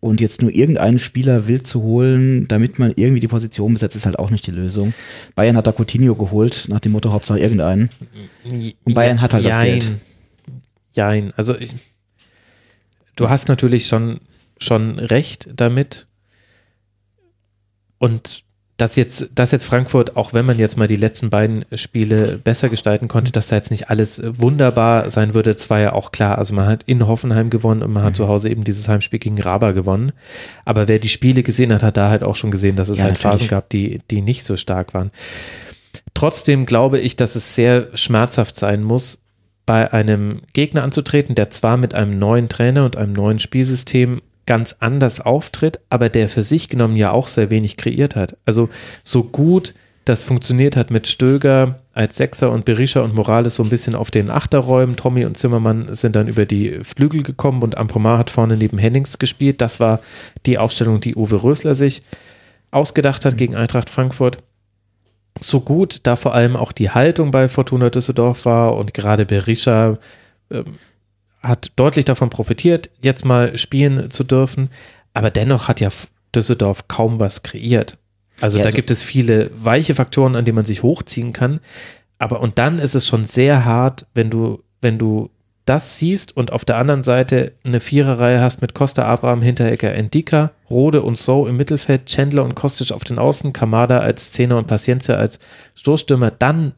Und 0.00 0.20
jetzt 0.22 0.40
nur 0.40 0.50
irgendeinen 0.50 0.98
Spieler 0.98 1.46
wild 1.46 1.66
zu 1.66 1.82
holen, 1.82 2.48
damit 2.48 2.78
man 2.78 2.92
irgendwie 2.96 3.20
die 3.20 3.28
Position 3.28 3.74
besetzt, 3.74 3.96
ist 3.96 4.06
halt 4.06 4.18
auch 4.18 4.30
nicht 4.30 4.46
die 4.46 4.50
Lösung. 4.50 4.94
Bayern 5.34 5.58
hat 5.58 5.66
da 5.66 5.72
Coutinho 5.72 6.14
geholt, 6.14 6.66
nach 6.68 6.80
dem 6.80 6.92
Motto 6.92 7.12
Hauptsache 7.12 7.38
irgendeinen. 7.38 7.90
Und 8.84 8.94
Bayern 8.94 9.20
hat 9.20 9.34
halt 9.34 9.44
Jein. 9.44 9.52
das 9.52 9.64
Geld. 9.64 10.00
Jein. 10.92 11.32
Also 11.36 11.54
ich, 11.54 11.72
du 13.16 13.28
hast 13.28 13.48
natürlich 13.48 13.86
schon, 13.86 14.20
schon 14.58 14.98
recht 14.98 15.50
damit. 15.54 16.06
Und 17.98 18.44
dass 18.80 18.96
jetzt, 18.96 19.32
dass 19.34 19.50
jetzt 19.50 19.66
Frankfurt, 19.66 20.16
auch 20.16 20.32
wenn 20.32 20.46
man 20.46 20.58
jetzt 20.58 20.78
mal 20.78 20.88
die 20.88 20.96
letzten 20.96 21.28
beiden 21.28 21.66
Spiele 21.74 22.40
besser 22.42 22.70
gestalten 22.70 23.08
konnte, 23.08 23.30
dass 23.30 23.48
da 23.48 23.56
jetzt 23.56 23.70
nicht 23.70 23.90
alles 23.90 24.22
wunderbar 24.24 25.10
sein 25.10 25.34
würde, 25.34 25.52
das 25.52 25.68
war 25.68 25.80
ja 25.80 25.92
auch 25.92 26.12
klar. 26.12 26.38
Also 26.38 26.54
man 26.54 26.66
hat 26.66 26.84
in 26.84 27.06
Hoffenheim 27.06 27.50
gewonnen 27.50 27.82
und 27.82 27.92
man 27.92 28.02
hat 28.02 28.12
mhm. 28.12 28.16
zu 28.16 28.28
Hause 28.28 28.48
eben 28.48 28.64
dieses 28.64 28.88
Heimspiel 28.88 29.18
gegen 29.18 29.40
Raba 29.40 29.72
gewonnen. 29.72 30.12
Aber 30.64 30.88
wer 30.88 30.98
die 30.98 31.10
Spiele 31.10 31.42
gesehen 31.42 31.74
hat, 31.74 31.82
hat 31.82 31.98
da 31.98 32.08
halt 32.08 32.22
auch 32.22 32.36
schon 32.36 32.50
gesehen, 32.50 32.76
dass 32.76 32.88
es 32.88 32.98
ja, 32.98 33.04
halt 33.04 33.14
natürlich. 33.14 33.32
Phasen 33.32 33.48
gab, 33.48 33.68
die, 33.68 34.00
die 34.10 34.22
nicht 34.22 34.44
so 34.44 34.56
stark 34.56 34.94
waren. 34.94 35.10
Trotzdem 36.14 36.64
glaube 36.64 37.00
ich, 37.00 37.16
dass 37.16 37.36
es 37.36 37.54
sehr 37.54 37.88
schmerzhaft 37.94 38.56
sein 38.56 38.82
muss, 38.82 39.24
bei 39.66 39.92
einem 39.92 40.40
Gegner 40.54 40.82
anzutreten, 40.82 41.34
der 41.34 41.50
zwar 41.50 41.76
mit 41.76 41.92
einem 41.92 42.18
neuen 42.18 42.48
Trainer 42.48 42.86
und 42.86 42.96
einem 42.96 43.12
neuen 43.12 43.38
Spielsystem 43.38 44.22
ganz 44.50 44.78
anders 44.80 45.20
auftritt, 45.20 45.78
aber 45.90 46.08
der 46.08 46.28
für 46.28 46.42
sich 46.42 46.68
genommen 46.68 46.96
ja 46.96 47.12
auch 47.12 47.28
sehr 47.28 47.50
wenig 47.50 47.76
kreiert 47.76 48.16
hat. 48.16 48.36
Also 48.44 48.68
so 49.04 49.22
gut 49.22 49.74
das 50.04 50.24
funktioniert 50.24 50.74
hat 50.74 50.90
mit 50.90 51.06
Stöger 51.06 51.78
als 51.92 52.16
Sechser 52.16 52.50
und 52.50 52.64
Berisha 52.64 53.00
und 53.00 53.14
Morales 53.14 53.54
so 53.54 53.62
ein 53.62 53.68
bisschen 53.68 53.94
auf 53.94 54.10
den 54.10 54.28
Achterräumen. 54.28 54.96
Tommy 54.96 55.24
und 55.24 55.36
Zimmermann 55.36 55.94
sind 55.94 56.16
dann 56.16 56.26
über 56.26 56.46
die 56.46 56.80
Flügel 56.82 57.22
gekommen 57.22 57.62
und 57.62 57.78
Ampomar 57.78 58.18
hat 58.18 58.28
vorne 58.28 58.56
neben 58.56 58.76
Hennings 58.76 59.20
gespielt. 59.20 59.60
Das 59.60 59.78
war 59.78 60.00
die 60.46 60.58
Aufstellung, 60.58 61.00
die 61.00 61.14
Uwe 61.14 61.44
Rösler 61.44 61.76
sich 61.76 62.02
ausgedacht 62.72 63.24
hat 63.24 63.38
gegen 63.38 63.54
Eintracht 63.54 63.88
Frankfurt 63.88 64.38
so 65.38 65.60
gut, 65.60 66.00
da 66.02 66.16
vor 66.16 66.34
allem 66.34 66.56
auch 66.56 66.72
die 66.72 66.90
Haltung 66.90 67.30
bei 67.30 67.46
Fortuna 67.46 67.88
Düsseldorf 67.88 68.44
war 68.46 68.74
und 68.74 68.94
gerade 68.94 69.26
Berisha 69.26 69.98
ähm, 70.50 70.64
hat 71.42 71.72
deutlich 71.76 72.04
davon 72.04 72.30
profitiert, 72.30 72.90
jetzt 73.02 73.24
mal 73.24 73.56
spielen 73.56 74.10
zu 74.10 74.24
dürfen. 74.24 74.70
Aber 75.14 75.30
dennoch 75.30 75.68
hat 75.68 75.80
ja 75.80 75.88
Düsseldorf 76.34 76.88
kaum 76.88 77.18
was 77.18 77.42
kreiert. 77.42 77.98
Also 78.40 78.58
ja, 78.58 78.62
da 78.62 78.68
also 78.68 78.76
gibt 78.76 78.90
es 78.90 79.02
viele 79.02 79.50
weiche 79.54 79.94
Faktoren, 79.94 80.36
an 80.36 80.44
denen 80.44 80.56
man 80.56 80.64
sich 80.64 80.82
hochziehen 80.82 81.32
kann. 81.32 81.60
Aber 82.18 82.40
und 82.40 82.58
dann 82.58 82.78
ist 82.78 82.94
es 82.94 83.06
schon 83.06 83.24
sehr 83.24 83.64
hart, 83.64 84.06
wenn 84.14 84.30
du, 84.30 84.62
wenn 84.80 84.98
du 84.98 85.30
das 85.64 85.98
siehst 85.98 86.36
und 86.36 86.52
auf 86.52 86.64
der 86.64 86.78
anderen 86.78 87.02
Seite 87.02 87.52
eine 87.64 87.80
Viererreihe 87.80 88.40
hast 88.40 88.60
mit 88.60 88.74
Costa, 88.74 89.04
Abraham, 89.04 89.42
Hinterecker, 89.42 89.92
Endika, 89.94 90.52
Rode 90.68 91.02
und 91.02 91.16
So 91.16 91.46
im 91.46 91.56
Mittelfeld, 91.56 92.06
Chandler 92.06 92.44
und 92.44 92.54
Kostic 92.54 92.92
auf 92.92 93.04
den 93.04 93.18
Außen, 93.18 93.52
Kamada 93.52 93.98
als 93.98 94.32
Zehner 94.32 94.56
und 94.58 94.66
Paciencia 94.66 95.14
als 95.14 95.38
Stoßstürmer, 95.76 96.30
dann 96.30 96.72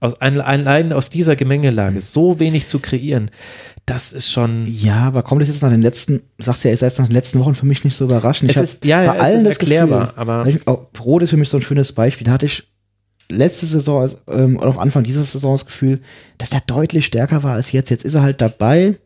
aus, 0.00 0.14
allein 0.20 0.92
aus 0.92 1.10
dieser 1.10 1.36
Gemengelage 1.36 1.96
mhm. 1.96 2.00
so 2.00 2.38
wenig 2.38 2.68
zu 2.68 2.80
kreieren, 2.80 3.30
das 3.86 4.12
ist 4.12 4.30
schon. 4.30 4.66
Ja, 4.66 5.04
aber 5.04 5.22
kommt 5.22 5.42
das 5.42 5.48
jetzt 5.48 5.62
nach 5.62 5.70
den 5.70 5.82
letzten, 5.82 6.22
sagst 6.38 6.64
du 6.64 6.68
ja 6.68 6.76
selbst 6.76 6.98
nach 6.98 7.06
den 7.06 7.14
letzten 7.14 7.38
Wochen 7.38 7.54
für 7.54 7.66
mich 7.66 7.84
nicht 7.84 7.94
so 7.94 8.04
überraschend. 8.04 8.50
Es 8.50 8.56
ist, 8.56 8.84
ja, 8.84 9.02
ja, 9.02 9.12
bei 9.12 9.20
allen 9.20 9.36
es 9.36 9.42
ist 9.42 9.60
erklärbar, 9.60 10.06
Gefühl, 10.06 10.20
aber. 10.20 10.46
Ich, 10.46 10.66
oh, 10.66 10.86
Rode 11.00 11.24
ist 11.24 11.30
für 11.30 11.36
mich 11.36 11.48
so 11.48 11.58
ein 11.58 11.62
schönes 11.62 11.92
Beispiel. 11.92 12.24
Da 12.24 12.32
hatte 12.32 12.46
ich 12.46 12.64
letzte 13.30 13.66
Saison 13.66 14.08
ähm, 14.28 14.56
oder 14.58 14.68
auch 14.68 14.78
Anfang 14.78 15.04
dieser 15.04 15.22
Saison 15.22 15.54
das 15.54 15.66
Gefühl, 15.66 16.00
dass 16.38 16.50
der 16.50 16.62
deutlich 16.66 17.06
stärker 17.06 17.42
war 17.42 17.54
als 17.54 17.72
jetzt. 17.72 17.90
Jetzt 17.90 18.04
ist 18.04 18.14
er 18.14 18.22
halt 18.22 18.40
dabei, 18.40 18.96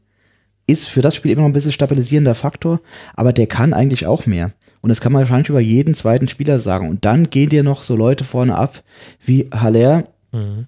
ist 0.66 0.88
für 0.88 1.02
das 1.02 1.14
Spiel 1.14 1.32
immer 1.32 1.42
noch 1.42 1.48
ein 1.48 1.54
bisschen 1.54 1.72
stabilisierender 1.72 2.34
Faktor, 2.34 2.80
aber 3.14 3.32
der 3.32 3.46
kann 3.46 3.74
eigentlich 3.74 4.06
auch 4.06 4.26
mehr. 4.26 4.52
Und 4.82 4.88
das 4.88 5.00
kann 5.00 5.12
man 5.12 5.20
wahrscheinlich 5.20 5.50
über 5.50 5.60
jeden 5.60 5.94
zweiten 5.94 6.28
Spieler 6.28 6.58
sagen. 6.60 6.88
Und 6.88 7.04
dann 7.04 7.28
gehen 7.28 7.50
dir 7.50 7.62
noch 7.62 7.82
so 7.82 7.96
Leute 7.96 8.24
vorne 8.24 8.56
ab 8.56 8.82
wie 9.22 9.48
Haller. 9.52 10.04
Mhm. 10.32 10.66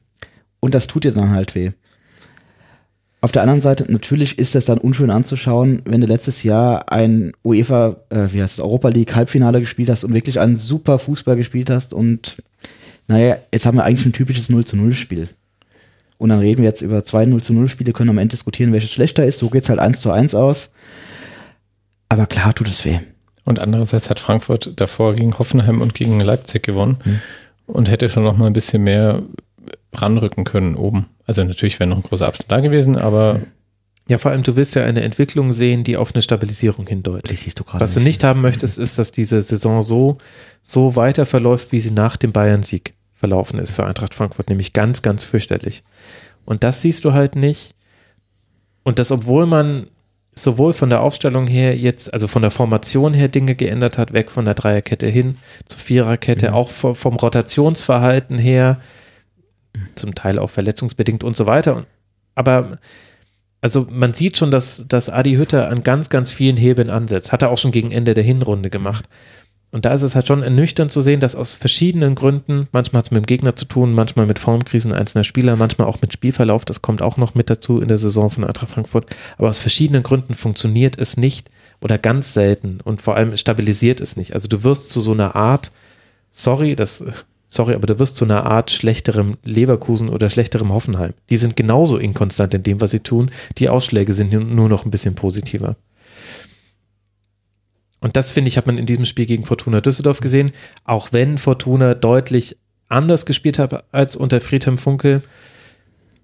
Und 0.64 0.74
das 0.74 0.86
tut 0.86 1.02
dir 1.02 1.10
dann 1.10 1.30
halt 1.30 1.56
weh. 1.56 1.72
Auf 3.20 3.32
der 3.32 3.42
anderen 3.42 3.60
Seite, 3.60 3.90
natürlich 3.90 4.38
ist 4.38 4.54
es 4.54 4.64
dann 4.64 4.78
unschön 4.78 5.10
anzuschauen, 5.10 5.82
wenn 5.84 6.00
du 6.00 6.06
letztes 6.06 6.44
Jahr 6.44 6.90
ein 6.90 7.32
UEFA, 7.44 7.96
äh, 8.10 8.28
wie 8.32 8.40
heißt 8.40 8.54
es, 8.54 8.60
Europa 8.60 8.88
League 8.88 9.14
Halbfinale 9.14 9.60
gespielt 9.60 9.90
hast 9.90 10.04
und 10.04 10.14
wirklich 10.14 10.38
einen 10.38 10.56
super 10.56 10.98
Fußball 10.98 11.36
gespielt 11.36 11.68
hast 11.68 11.92
und 11.92 12.36
naja, 13.08 13.36
jetzt 13.52 13.66
haben 13.66 13.76
wir 13.76 13.84
eigentlich 13.84 14.06
ein 14.06 14.12
typisches 14.12 14.50
0 14.50 14.64
zu 14.64 14.76
0 14.76 14.94
Spiel. 14.94 15.28
Und 16.18 16.28
dann 16.28 16.38
reden 16.38 16.62
wir 16.62 16.68
jetzt 16.68 16.82
über 16.82 17.04
zwei 17.04 17.24
0 17.24 17.42
zu 17.42 17.52
0 17.52 17.68
Spiele, 17.68 17.92
können 17.92 18.10
am 18.10 18.18
Ende 18.18 18.32
diskutieren, 18.32 18.72
welches 18.72 18.92
schlechter 18.92 19.26
ist. 19.26 19.38
So 19.38 19.50
geht 19.50 19.64
es 19.64 19.68
halt 19.68 19.80
1 19.80 20.00
zu 20.00 20.12
1 20.12 20.36
aus. 20.36 20.72
Aber 22.08 22.26
klar 22.26 22.54
tut 22.54 22.68
es 22.68 22.84
weh. 22.84 23.00
Und 23.44 23.58
andererseits 23.58 24.10
hat 24.10 24.20
Frankfurt 24.20 24.72
davor 24.76 25.14
gegen 25.14 25.38
Hoffenheim 25.38 25.80
und 25.80 25.94
gegen 25.94 26.20
Leipzig 26.20 26.62
gewonnen 26.62 26.98
hm. 27.02 27.20
und 27.66 27.90
hätte 27.90 28.08
schon 28.08 28.22
noch 28.22 28.36
mal 28.36 28.46
ein 28.46 28.52
bisschen 28.52 28.84
mehr 28.84 29.22
ranrücken 29.92 30.44
können 30.44 30.74
oben. 30.74 31.06
Also 31.26 31.44
natürlich 31.44 31.78
wäre 31.78 31.90
noch 31.90 31.98
ein 31.98 32.02
großer 32.02 32.26
Abstand 32.26 32.50
da 32.50 32.60
gewesen, 32.60 32.96
aber 32.96 33.40
ja, 34.08 34.18
vor 34.18 34.32
allem, 34.32 34.42
du 34.42 34.56
willst 34.56 34.74
ja 34.74 34.84
eine 34.84 35.02
Entwicklung 35.02 35.52
sehen, 35.52 35.84
die 35.84 35.96
auf 35.96 36.12
eine 36.14 36.22
Stabilisierung 36.22 36.86
hindeutet. 36.86 37.30
Das 37.30 37.42
siehst 37.42 37.60
du 37.60 37.64
gerade. 37.64 37.80
Was 37.80 37.94
du 37.94 38.00
nicht 38.00 38.24
haben 38.24 38.40
möchtest, 38.40 38.78
ist, 38.78 38.98
dass 38.98 39.12
diese 39.12 39.40
Saison 39.40 39.82
so, 39.82 40.18
so 40.60 40.96
weiter 40.96 41.24
verläuft, 41.24 41.70
wie 41.72 41.80
sie 41.80 41.92
nach 41.92 42.16
dem 42.16 42.32
Bayern-Sieg 42.32 42.94
verlaufen 43.14 43.60
ist 43.60 43.70
für 43.70 43.86
Eintracht 43.86 44.14
Frankfurt, 44.14 44.48
nämlich 44.48 44.72
ganz, 44.72 45.02
ganz 45.02 45.22
fürchterlich. 45.22 45.84
Und 46.44 46.64
das 46.64 46.82
siehst 46.82 47.04
du 47.04 47.12
halt 47.12 47.36
nicht. 47.36 47.74
Und 48.82 48.98
das, 48.98 49.12
obwohl 49.12 49.46
man 49.46 49.86
sowohl 50.34 50.72
von 50.72 50.90
der 50.90 51.02
Aufstellung 51.02 51.46
her 51.46 51.76
jetzt, 51.76 52.12
also 52.12 52.26
von 52.26 52.42
der 52.42 52.50
Formation 52.50 53.14
her 53.14 53.28
Dinge 53.28 53.54
geändert 53.54 53.98
hat, 53.98 54.12
weg 54.12 54.30
von 54.32 54.44
der 54.44 54.54
Dreierkette 54.54 55.06
hin 55.06 55.36
zur 55.66 55.78
Viererkette, 55.78 56.48
mhm. 56.48 56.54
auch 56.54 56.70
vom 56.70 57.16
Rotationsverhalten 57.16 58.38
her, 58.38 58.80
zum 59.94 60.14
Teil 60.14 60.38
auch 60.38 60.50
verletzungsbedingt 60.50 61.24
und 61.24 61.36
so 61.36 61.46
weiter. 61.46 61.86
Aber 62.34 62.78
also 63.60 63.86
man 63.90 64.12
sieht 64.12 64.36
schon, 64.36 64.50
dass, 64.50 64.86
dass 64.88 65.08
Adi 65.08 65.34
Hütter 65.36 65.68
an 65.68 65.82
ganz, 65.82 66.10
ganz 66.10 66.30
vielen 66.30 66.56
Hebeln 66.56 66.90
ansetzt. 66.90 67.32
Hat 67.32 67.42
er 67.42 67.50
auch 67.50 67.58
schon 67.58 67.72
gegen 67.72 67.92
Ende 67.92 68.14
der 68.14 68.24
Hinrunde 68.24 68.70
gemacht. 68.70 69.08
Und 69.72 69.86
da 69.86 69.94
ist 69.94 70.02
es 70.02 70.14
halt 70.14 70.26
schon 70.26 70.42
ernüchternd 70.42 70.92
zu 70.92 71.00
sehen, 71.00 71.20
dass 71.20 71.34
aus 71.34 71.54
verschiedenen 71.54 72.14
Gründen, 72.14 72.68
manchmal 72.72 72.98
hat 72.98 73.06
es 73.06 73.10
mit 73.10 73.22
dem 73.22 73.26
Gegner 73.26 73.56
zu 73.56 73.64
tun, 73.64 73.94
manchmal 73.94 74.26
mit 74.26 74.38
Formkrisen 74.38 74.92
einzelner 74.92 75.24
Spieler, 75.24 75.56
manchmal 75.56 75.88
auch 75.88 76.02
mit 76.02 76.12
Spielverlauf, 76.12 76.66
das 76.66 76.82
kommt 76.82 77.00
auch 77.00 77.16
noch 77.16 77.34
mit 77.34 77.48
dazu 77.48 77.80
in 77.80 77.88
der 77.88 77.96
Saison 77.96 78.28
von 78.28 78.44
Eintracht 78.44 78.70
Frankfurt, 78.70 79.06
aber 79.38 79.48
aus 79.48 79.56
verschiedenen 79.56 80.02
Gründen 80.02 80.34
funktioniert 80.34 80.98
es 80.98 81.16
nicht 81.16 81.50
oder 81.80 81.96
ganz 81.96 82.34
selten 82.34 82.80
und 82.84 83.00
vor 83.00 83.16
allem 83.16 83.34
stabilisiert 83.34 84.02
es 84.02 84.14
nicht. 84.14 84.34
Also 84.34 84.46
du 84.46 84.62
wirst 84.62 84.90
zu 84.90 85.00
so 85.00 85.12
einer 85.12 85.36
Art, 85.36 85.72
sorry, 86.30 86.76
das, 86.76 87.02
sorry, 87.52 87.74
aber 87.74 87.86
du 87.86 87.98
wirst 87.98 88.16
zu 88.16 88.24
einer 88.24 88.46
Art 88.46 88.70
schlechterem 88.70 89.36
Leverkusen 89.44 90.08
oder 90.08 90.30
schlechterem 90.30 90.72
Hoffenheim. 90.72 91.12
Die 91.28 91.36
sind 91.36 91.54
genauso 91.54 91.98
inkonstant 91.98 92.54
in 92.54 92.62
dem, 92.62 92.80
was 92.80 92.92
sie 92.92 93.00
tun. 93.00 93.30
Die 93.58 93.68
Ausschläge 93.68 94.14
sind 94.14 94.32
nur 94.32 94.68
noch 94.68 94.84
ein 94.84 94.90
bisschen 94.90 95.14
positiver. 95.14 95.76
Und 98.00 98.16
das, 98.16 98.30
finde 98.30 98.48
ich, 98.48 98.56
hat 98.56 98.66
man 98.66 98.78
in 98.78 98.86
diesem 98.86 99.04
Spiel 99.04 99.26
gegen 99.26 99.44
Fortuna 99.44 99.80
Düsseldorf 99.80 100.20
gesehen. 100.20 100.50
Auch 100.84 101.12
wenn 101.12 101.38
Fortuna 101.38 101.94
deutlich 101.94 102.56
anders 102.88 103.26
gespielt 103.26 103.58
hat 103.58 103.84
als 103.92 104.16
unter 104.16 104.40
Friedhelm 104.40 104.78
Funkel. 104.78 105.22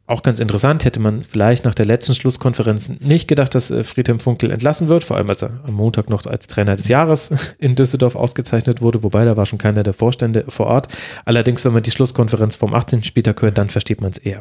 Auch 0.09 0.23
ganz 0.23 0.41
interessant, 0.41 0.87
hätte 0.87 1.01
man 1.01 1.23
vielleicht 1.23 1.67
nach 1.67 1.75
der 1.75 1.85
letzten 1.85 2.15
Schlusskonferenz 2.15 2.89
nicht 3.01 3.29
gedacht, 3.29 3.55
dass 3.55 3.71
äh, 3.71 3.85
Friedhelm 3.85 4.21
Funkel 4.21 4.51
entlassen 4.51 4.89
wird, 4.89 5.05
vor 5.05 5.19
allem 5.19 5.29
als 5.29 5.43
er 5.43 5.61
am 5.67 5.75
Montag 5.75 6.09
noch 6.09 6.25
als 6.25 6.47
Trainer 6.47 6.77
des 6.77 6.89
Jahres 6.89 7.31
in 7.59 7.77
Düsseldorf 7.77 8.17
ausgezeichnet 8.17 8.81
wurde, 8.81 9.03
wobei 9.03 9.27
da 9.27 9.37
war 9.37 9.45
schon 9.45 9.59
keiner 9.59 9.83
der 9.83 9.93
Vorstände 9.93 10.47
vor 10.49 10.67
Ort. 10.67 10.89
Allerdings, 11.27 11.63
wenn 11.67 11.75
man 11.75 11.83
die 11.83 11.91
Schlusskonferenz 11.91 12.57
vom 12.57 12.75
18. 12.75 13.05
Spieltag 13.05 13.43
hört, 13.43 13.59
dann 13.59 13.69
versteht 13.69 14.01
man 14.01 14.11
es 14.11 14.17
eher. 14.17 14.41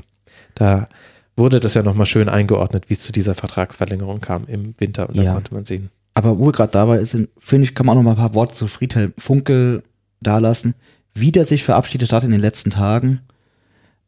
Da 0.55 0.87
wurde 1.35 1.59
das 1.59 1.73
ja 1.73 1.83
nochmal 1.83 2.05
schön 2.05 2.29
eingeordnet, 2.29 2.89
wie 2.89 2.93
es 2.93 3.01
zu 3.01 3.11
dieser 3.11 3.35
Vertragsverlängerung 3.35 4.21
kam 4.21 4.45
im 4.47 4.73
Winter 4.77 5.09
und 5.09 5.17
da 5.17 5.23
ja. 5.23 5.33
konnte 5.33 5.53
man 5.53 5.65
sehen. 5.65 5.89
Aber 6.13 6.39
wo 6.39 6.45
wir 6.45 6.53
gerade 6.53 6.71
dabei 6.71 7.03
sind, 7.03 7.27
finde 7.37 7.65
ich, 7.65 7.75
kann 7.75 7.85
man 7.85 7.97
auch 7.97 8.01
noch 8.01 8.05
mal 8.05 8.11
ein 8.11 8.17
paar 8.17 8.35
Worte 8.35 8.53
zu 8.53 8.69
Friedhelm 8.69 9.13
Funkel 9.17 9.83
dalassen. 10.21 10.75
Wie 11.13 11.33
der 11.33 11.43
sich 11.43 11.65
verabschiedet 11.65 12.13
hat 12.13 12.23
in 12.23 12.31
den 12.31 12.39
letzten 12.39 12.69
Tagen, 12.69 13.19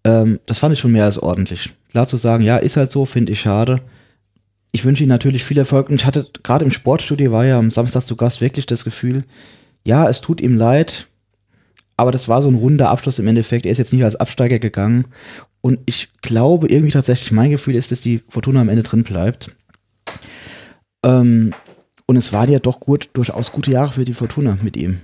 ähm, 0.04 0.40
das 0.46 0.60
fand 0.60 0.74
ich 0.74 0.80
schon 0.80 0.92
mehr 0.92 1.06
als 1.06 1.18
ordentlich. 1.18 1.74
Klar 1.92 2.08
zu 2.08 2.18
sagen, 2.18 2.44
ja, 2.44 2.58
ist 2.58 2.78
halt 2.78 2.92
so, 2.92 3.06
finde 3.06 3.34
ich 3.34 3.42
schade. 3.42 3.82
Ich 4.72 4.86
wünsche 4.86 5.04
ihm 5.04 5.10
natürlich 5.10 5.44
viel 5.44 5.58
Erfolg. 5.58 5.90
Und 5.90 5.96
ich 5.96 6.06
hatte 6.06 6.28
gerade 6.44 6.66
im 6.66 6.72
Sportstudio, 6.72 7.32
war 7.32 7.46
ja 7.46 7.58
am 7.58 7.72
Samstag 7.72 8.06
zu 8.06 8.16
Gast, 8.16 8.42
wirklich 8.42 8.66
das 8.66 8.86
Gefühl, 8.86 9.24
ja, 9.86 10.08
es 10.08 10.22
tut 10.22 10.42
ihm 10.42 10.58
leid, 10.58 11.08
aber 11.98 12.12
das 12.12 12.28
war 12.30 12.42
so 12.42 12.50
ein 12.50 12.56
runder 12.56 12.90
Abschluss 12.90 13.20
im 13.20 13.28
Endeffekt. 13.28 13.66
Er 13.66 13.72
ist 13.72 13.78
jetzt 13.78 13.94
nicht 13.94 14.04
als 14.04 14.16
Absteiger 14.16 14.60
gegangen. 14.60 15.06
Und 15.62 15.80
ich 15.86 16.10
glaube 16.22 16.70
irgendwie 16.70 16.92
tatsächlich, 16.92 17.32
mein 17.32 17.52
Gefühl 17.52 17.76
ist, 17.76 17.92
dass 17.92 18.02
die 18.02 18.22
Fortuna 18.30 18.62
am 18.62 18.70
Ende 18.70 18.84
drin 18.84 19.04
bleibt. 19.04 19.52
Ähm, 21.04 21.54
und 22.06 22.16
es 22.16 22.32
waren 22.32 22.52
ja 22.52 22.60
doch 22.60 22.80
gut, 22.80 23.10
durchaus 23.14 23.52
gute 23.52 23.72
Jahre 23.72 23.92
für 23.92 24.06
die 24.06 24.14
Fortuna 24.14 24.58
mit 24.62 24.78
ihm. 24.78 25.00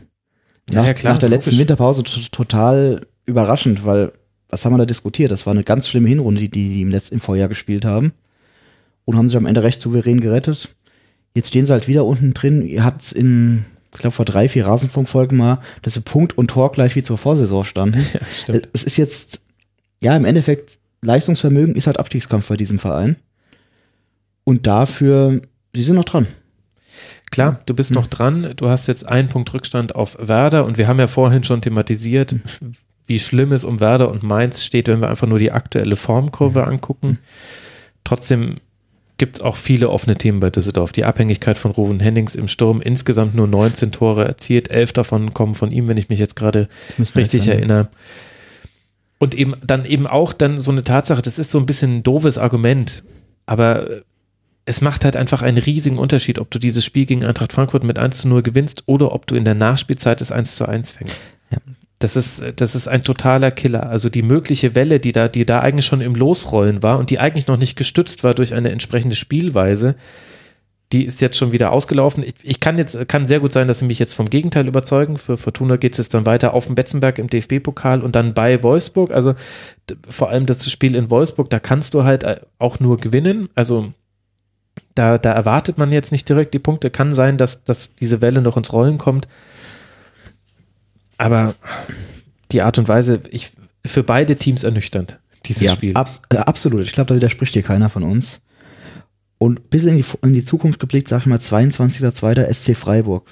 Nach, 0.71 0.85
ja, 0.85 0.93
klar, 0.93 1.13
nach 1.13 1.19
der 1.19 1.29
letzten 1.29 1.51
logisch. 1.51 1.59
Winterpause 1.59 2.03
total 2.31 3.05
überraschend, 3.25 3.85
weil, 3.85 4.13
was 4.49 4.63
haben 4.63 4.73
wir 4.73 4.77
da 4.77 4.85
diskutiert? 4.85 5.31
Das 5.31 5.45
war 5.45 5.51
eine 5.51 5.63
ganz 5.63 5.87
schlimme 5.87 6.09
Hinrunde, 6.09 6.41
die 6.41 6.49
die 6.49 6.81
im 6.81 6.91
letzten 6.91 7.15
im 7.15 7.21
Vorjahr 7.21 7.47
gespielt 7.47 7.85
haben. 7.85 8.13
Und 9.05 9.17
haben 9.17 9.27
sich 9.27 9.37
am 9.37 9.45
Ende 9.45 9.63
recht 9.63 9.81
souverän 9.81 10.19
gerettet. 10.19 10.69
Jetzt 11.35 11.49
stehen 11.49 11.65
sie 11.65 11.73
halt 11.73 11.87
wieder 11.87 12.05
unten 12.05 12.33
drin. 12.33 12.65
Ihr 12.65 12.83
habt 12.83 13.01
es 13.03 13.11
in, 13.11 13.65
ich 13.93 13.99
glaube, 13.99 14.15
vor 14.15 14.25
drei, 14.25 14.49
vier 14.49 14.65
Rasenfunkfolgen 14.65 15.37
mal, 15.37 15.59
dass 15.81 15.93
sie 15.93 16.01
Punkt 16.01 16.37
und 16.37 16.47
Tor 16.47 16.71
gleich 16.71 16.95
wie 16.95 17.03
zur 17.03 17.17
Vorsaison 17.17 17.63
standen. 17.63 18.03
Ja, 18.13 18.19
stimmt. 18.43 18.69
Es 18.73 18.83
ist 18.83 18.97
jetzt, 18.97 19.45
ja, 20.01 20.15
im 20.15 20.25
Endeffekt, 20.25 20.79
Leistungsvermögen 21.01 21.75
ist 21.75 21.87
halt 21.87 21.99
Abstiegskampf 21.99 22.47
bei 22.47 22.57
diesem 22.57 22.79
Verein. 22.79 23.17
Und 24.43 24.65
dafür, 24.65 25.41
sie 25.75 25.83
sind 25.83 25.95
noch 25.95 26.05
dran. 26.05 26.27
Klar, 27.31 27.59
du 27.65 27.73
bist 27.73 27.91
mhm. 27.91 27.95
noch 27.95 28.07
dran. 28.07 28.53
Du 28.55 28.69
hast 28.69 28.87
jetzt 28.87 29.09
einen 29.09 29.29
Punkt 29.29 29.53
Rückstand 29.53 29.93
auf 29.93 30.17
Werder 30.19 30.65
und 30.65 30.77
wir 30.77 30.87
haben 30.87 30.99
ja 30.99 31.07
vorhin 31.07 31.43
schon 31.43 31.61
thematisiert, 31.61 32.33
mhm. 32.33 32.73
Wie 33.07 33.19
schlimm 33.19 33.51
es 33.51 33.63
um 33.63 33.79
Werder 33.79 34.09
und 34.09 34.23
Mainz 34.23 34.63
steht, 34.63 34.87
wenn 34.87 35.01
wir 35.01 35.09
einfach 35.09 35.27
nur 35.27 35.39
die 35.39 35.51
aktuelle 35.51 35.95
Formkurve 35.95 36.63
mhm. 36.63 36.69
angucken. 36.69 37.19
Trotzdem 38.03 38.55
gibt 39.17 39.37
es 39.37 39.41
auch 39.43 39.55
viele 39.55 39.89
offene 39.89 40.17
Themen 40.17 40.39
bei 40.39 40.49
Düsseldorf. 40.49 40.91
Die 40.91 41.05
Abhängigkeit 41.05 41.57
von 41.57 41.71
Ruven 41.71 41.99
Hennings 41.99 42.35
im 42.35 42.47
Sturm, 42.47 42.81
insgesamt 42.81 43.35
nur 43.35 43.47
19 43.47 43.91
Tore 43.91 44.25
erzielt, 44.25 44.69
elf 44.69 44.91
davon 44.91 45.33
kommen 45.33 45.53
von 45.53 45.71
ihm, 45.71 45.87
wenn 45.87 45.97
ich 45.97 46.09
mich 46.09 46.19
jetzt 46.19 46.35
gerade 46.35 46.67
richtig 47.15 47.47
erinnere. 47.47 47.87
Und 49.17 49.33
eben 49.33 49.53
dann 49.65 49.85
eben 49.85 50.07
auch 50.07 50.33
dann 50.33 50.59
so 50.59 50.71
eine 50.71 50.83
Tatsache, 50.83 51.21
das 51.21 51.39
ist 51.39 51.51
so 51.51 51.59
ein 51.59 51.65
bisschen 51.65 51.97
ein 51.97 52.03
doofes 52.03 52.37
Argument, 52.37 53.03
aber 53.45 53.87
es 54.65 54.81
macht 54.81 55.05
halt 55.05 55.15
einfach 55.15 55.41
einen 55.41 55.57
riesigen 55.57 55.99
Unterschied, 55.99 56.39
ob 56.39 56.51
du 56.51 56.59
dieses 56.59 56.83
Spiel 56.83 57.05
gegen 57.05 57.23
Eintracht 57.23 57.53
Frankfurt 57.53 57.83
mit 57.83 57.97
1 57.97 58.17
zu 58.17 58.27
0 58.27 58.41
gewinnst 58.41 58.83
oder 58.87 59.13
ob 59.13 59.27
du 59.27 59.35
in 59.35 59.45
der 59.45 59.53
Nachspielzeit 59.53 60.19
das 60.19 60.31
1 60.31 60.55
zu 60.55 60.67
1 60.67 60.91
fängst. 60.91 61.21
Das 61.99 62.15
ist, 62.15 62.43
das 62.57 62.75
ist 62.75 62.87
ein 62.87 63.03
totaler 63.03 63.51
Killer. 63.51 63.89
Also 63.89 64.09
die 64.09 64.21
mögliche 64.21 64.75
Welle, 64.75 64.99
die 64.99 65.13
da, 65.13 65.27
die 65.27 65.45
da 65.45 65.61
eigentlich 65.61 65.85
schon 65.85 66.01
im 66.01 66.13
Losrollen 66.13 66.83
war 66.83 66.99
und 66.99 67.09
die 67.09 67.19
eigentlich 67.19 67.47
noch 67.47 67.57
nicht 67.57 67.77
gestützt 67.77 68.23
war 68.23 68.33
durch 68.33 68.53
eine 68.53 68.71
entsprechende 68.71 69.15
Spielweise, 69.15 69.95
die 70.91 71.03
ist 71.03 71.21
jetzt 71.21 71.37
schon 71.37 71.51
wieder 71.51 71.71
ausgelaufen. 71.71 72.23
Ich, 72.23 72.35
ich, 72.43 72.59
kann 72.59 72.77
jetzt, 72.77 73.07
kann 73.07 73.25
sehr 73.25 73.39
gut 73.39 73.51
sein, 73.53 73.67
dass 73.67 73.79
sie 73.79 73.85
mich 73.85 73.97
jetzt 73.97 74.13
vom 74.13 74.29
Gegenteil 74.29 74.67
überzeugen. 74.67 75.17
Für 75.17 75.37
Fortuna 75.37 75.77
geht 75.77 75.93
es 75.93 75.97
jetzt 75.97 76.13
dann 76.13 76.25
weiter 76.25 76.53
auf 76.53 76.67
dem 76.67 76.75
Betzenberg 76.75 77.17
im 77.17 77.29
DFB-Pokal 77.29 78.01
und 78.01 78.15
dann 78.15 78.33
bei 78.33 78.61
Wolfsburg. 78.61 79.11
Also 79.11 79.33
vor 80.07 80.29
allem 80.29 80.45
das 80.45 80.69
Spiel 80.69 80.95
in 80.95 81.09
Wolfsburg, 81.09 81.49
da 81.49 81.59
kannst 81.59 81.93
du 81.93 82.03
halt 82.03 82.23
äh, 82.23 82.39
auch 82.59 82.79
nur 82.79 82.97
gewinnen. 82.97 83.49
Also 83.55 83.93
da, 84.93 85.17
da 85.17 85.31
erwartet 85.31 85.77
man 85.77 85.91
jetzt 85.91 86.11
nicht 86.11 86.29
direkt 86.29 86.53
die 86.53 86.59
Punkte. 86.59 86.89
Kann 86.89 87.13
sein, 87.13 87.37
dass, 87.37 87.63
dass 87.63 87.95
diese 87.95 88.21
Welle 88.21 88.41
noch 88.41 88.57
ins 88.57 88.71
Rollen 88.71 88.97
kommt. 88.97 89.27
Aber 91.17 91.55
die 92.51 92.61
Art 92.61 92.77
und 92.77 92.87
Weise, 92.87 93.21
ich, 93.31 93.51
für 93.85 94.03
beide 94.03 94.35
Teams 94.35 94.63
ernüchternd, 94.63 95.19
dieses 95.45 95.63
ja, 95.63 95.73
Spiel. 95.73 95.95
Abs 95.95 96.23
äh, 96.29 96.37
absolut. 96.37 96.81
Ich 96.81 96.91
glaube, 96.91 97.09
da 97.09 97.15
widerspricht 97.15 97.55
dir 97.55 97.63
keiner 97.63 97.89
von 97.89 98.03
uns. 98.03 98.41
Und 99.37 99.69
bis 99.69 99.83
in 99.83 99.97
die, 99.97 100.05
in 100.23 100.33
die 100.33 100.45
Zukunft 100.45 100.79
geblickt, 100.79 101.07
sag 101.07 101.21
ich 101.21 101.25
mal, 101.25 101.39
22.02. 101.39 102.53
SC 102.53 102.75
Freiburg. 102.75 103.29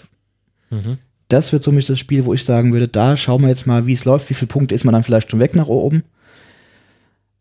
Mhm. 0.69 0.97
Das 1.29 1.51
wird 1.51 1.63
somit 1.63 1.89
das 1.89 1.97
Spiel, 1.97 2.25
wo 2.25 2.33
ich 2.33 2.43
sagen 2.43 2.73
würde, 2.73 2.87
da 2.87 3.17
schauen 3.17 3.41
wir 3.41 3.49
jetzt 3.49 3.65
mal, 3.65 3.85
wie 3.87 3.93
es 3.93 4.05
läuft, 4.05 4.29
wie 4.29 4.33
viele 4.33 4.47
Punkte 4.47 4.75
ist 4.75 4.83
man 4.83 4.93
dann 4.93 5.03
vielleicht 5.03 5.31
schon 5.31 5.39
weg 5.39 5.55
nach 5.55 5.67
oben 5.67 6.03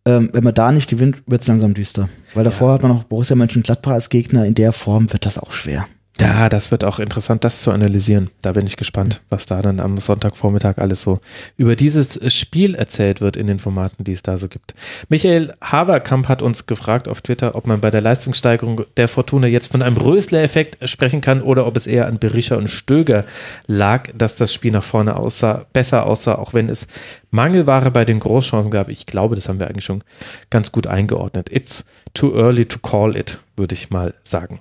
ähm, 0.04 0.30
wenn 0.32 0.44
man 0.44 0.54
da 0.54 0.72
nicht 0.72 0.88
gewinnt, 0.88 1.22
wird 1.26 1.42
es 1.42 1.48
langsam 1.48 1.74
düster. 1.74 2.08
Weil 2.34 2.44
davor 2.44 2.68
ja. 2.68 2.74
hat 2.74 2.82
man 2.82 2.92
noch 2.92 3.04
Borussia 3.04 3.36
Mönchengladbach 3.36 3.92
als 3.92 4.08
Gegner. 4.08 4.44
In 4.44 4.54
der 4.54 4.72
Form 4.72 5.12
wird 5.12 5.26
das 5.26 5.38
auch 5.38 5.52
schwer. 5.52 5.86
Ja, 6.20 6.50
das 6.50 6.70
wird 6.70 6.84
auch 6.84 6.98
interessant, 6.98 7.42
das 7.42 7.62
zu 7.62 7.70
analysieren. 7.70 8.30
Da 8.42 8.52
bin 8.52 8.66
ich 8.66 8.76
gespannt, 8.76 9.22
was 9.30 9.46
da 9.46 9.62
dann 9.62 9.80
am 9.80 9.96
Sonntagvormittag 9.96 10.76
alles 10.76 11.00
so 11.00 11.20
über 11.56 11.74
dieses 11.74 12.20
Spiel 12.32 12.74
erzählt 12.74 13.22
wird 13.22 13.36
in 13.36 13.46
den 13.46 13.58
Formaten, 13.58 14.04
die 14.04 14.12
es 14.12 14.22
da 14.22 14.36
so 14.36 14.48
gibt. 14.48 14.74
Michael 15.08 15.54
Haverkamp 15.62 16.28
hat 16.28 16.42
uns 16.42 16.66
gefragt 16.66 17.08
auf 17.08 17.22
Twitter, 17.22 17.54
ob 17.54 17.66
man 17.66 17.80
bei 17.80 17.90
der 17.90 18.02
Leistungssteigerung 18.02 18.82
der 18.98 19.08
Fortuna 19.08 19.46
jetzt 19.46 19.72
von 19.72 19.80
einem 19.80 19.96
Rösler-Effekt 19.96 20.86
sprechen 20.88 21.22
kann 21.22 21.40
oder 21.40 21.66
ob 21.66 21.76
es 21.76 21.86
eher 21.86 22.06
an 22.06 22.18
Berischer 22.18 22.58
und 22.58 22.68
Stöger 22.68 23.24
lag, 23.66 24.10
dass 24.14 24.36
das 24.36 24.52
Spiel 24.52 24.72
nach 24.72 24.84
vorne 24.84 25.16
aussah, 25.16 25.64
besser 25.72 26.04
aussah, 26.04 26.34
auch 26.34 26.52
wenn 26.52 26.68
es 26.68 26.88
Mangelware 27.30 27.90
bei 27.90 28.04
den 28.04 28.20
Großchancen 28.20 28.70
gab. 28.70 28.90
Ich 28.90 29.06
glaube, 29.06 29.34
das 29.34 29.48
haben 29.48 29.58
wir 29.58 29.68
eigentlich 29.68 29.86
schon 29.86 30.04
ganz 30.50 30.72
gut 30.72 30.86
eingeordnet. 30.86 31.50
It's 31.50 31.86
too 32.12 32.34
early 32.36 32.66
to 32.66 32.78
call 32.80 33.16
it, 33.16 33.40
würde 33.56 33.74
ich 33.74 33.88
mal 33.88 34.12
sagen. 34.22 34.60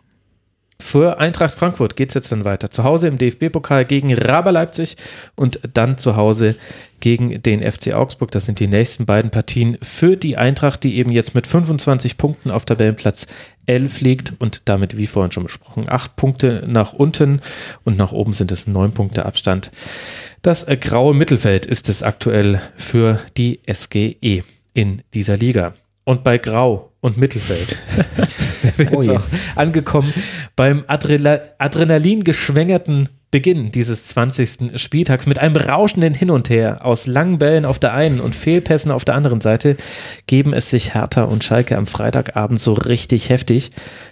Für 0.81 1.19
Eintracht 1.19 1.55
Frankfurt 1.55 1.95
geht 1.95 2.09
es 2.09 2.15
jetzt 2.15 2.31
dann 2.31 2.43
weiter. 2.43 2.71
Zu 2.71 2.83
Hause 2.83 3.07
im 3.07 3.17
DFB-Pokal 3.17 3.85
gegen 3.85 4.13
Raber 4.13 4.51
Leipzig 4.51 4.97
und 5.35 5.59
dann 5.73 5.97
zu 5.97 6.15
Hause 6.15 6.55
gegen 7.00 7.41
den 7.43 7.61
FC 7.61 7.93
Augsburg. 7.93 8.31
Das 8.31 8.45
sind 8.45 8.59
die 8.59 8.67
nächsten 8.67 9.05
beiden 9.05 9.31
Partien 9.31 9.77
für 9.81 10.17
die 10.17 10.38
Eintracht, 10.38 10.83
die 10.83 10.97
eben 10.97 11.11
jetzt 11.11 11.35
mit 11.35 11.47
25 11.47 12.17
Punkten 12.17 12.51
auf 12.51 12.65
Tabellenplatz 12.65 13.27
11 13.67 14.01
liegt 14.01 14.33
und 14.39 14.63
damit, 14.65 14.97
wie 14.97 15.07
vorhin 15.07 15.31
schon 15.31 15.43
besprochen, 15.43 15.85
acht 15.88 16.15
Punkte 16.15 16.65
nach 16.67 16.93
unten 16.93 17.41
und 17.83 17.95
nach 17.95 18.11
oben 18.11 18.33
sind 18.33 18.51
es 18.51 18.67
neun 18.67 18.91
Punkte 18.91 19.25
Abstand. 19.25 19.71
Das 20.41 20.65
graue 20.65 21.13
Mittelfeld 21.13 21.67
ist 21.67 21.89
es 21.89 22.01
aktuell 22.01 22.59
für 22.75 23.19
die 23.38 23.61
SGE 23.71 24.43
in 24.73 25.01
dieser 25.13 25.38
Liga. 25.38 25.73
Und 26.03 26.23
bei 26.23 26.39
Grau 26.39 26.91
und 27.01 27.17
Mittelfeld 27.17 27.77
sind 28.75 28.77
wir 28.77 28.98
oh 28.98 29.01
jetzt 29.01 29.10
auch 29.10 29.27
angekommen 29.56 30.13
beim 30.56 30.84
Adrenalin 30.88 32.24
geschwängerten 32.24 33.10
Beginn 33.32 33.72
dieses 33.72 34.08
20. 34.08 34.77
Spieltags 34.77 35.25
mit 35.25 35.39
einem 35.39 35.56
rauschenden 35.56 36.13
Hin 36.13 36.30
und 36.30 36.50
Her 36.50 36.86
aus 36.86 37.08
langen 37.08 37.38
Bällen 37.38 37.63
auf 37.63 37.80
der 37.80 37.94
einen 37.94 38.20
und 38.20 38.36
Fehlpässen 38.36 38.91
auf 38.91 39.06
der 39.06 39.15
anderen 39.15 39.39
Seite 39.39 39.77
geben 40.27 40.51
es 40.51 40.70
sich 40.70 40.94
Hertha 40.94 41.24
und 41.24 41.41
Schalke 41.46 41.77
am 41.77 41.88
Freitagabend 41.88 42.60
so 42.60 42.74
richtig 42.74 43.30
heftig. 43.30 43.72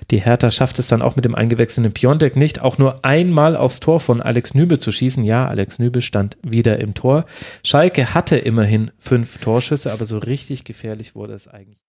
Die 0.09 0.21
Hertha 0.21 0.51
schafft 0.51 0.79
es 0.79 0.87
dann 0.87 1.01
auch 1.01 1.17
mit 1.17 1.25
dem 1.25 1.35
eingewechselten 1.35 1.91
Piontek 1.91 2.37
nicht, 2.37 2.61
auch 2.61 2.77
nur 2.77 3.03
einmal 3.03 3.57
aufs 3.57 3.81
Tor 3.81 3.99
von 3.99 4.21
Alex 4.21 4.53
Nübe 4.53 4.79
zu 4.79 4.93
schießen. 4.93 5.25
Ja, 5.25 5.49
Alex 5.49 5.79
Nübe 5.79 6.01
stand 6.01 6.37
wieder 6.41 6.79
im 6.79 6.93
Tor. 6.93 7.25
Schalke 7.61 8.13
hatte 8.13 8.37
immerhin 8.37 8.91
fünf 8.99 9.39
Torschüsse, 9.39 9.91
aber 9.91 10.05
so 10.05 10.19
richtig 10.19 10.63
gefährlich 10.63 11.13
wurde 11.13 11.33
es 11.33 11.49
eigentlich. 11.49 11.88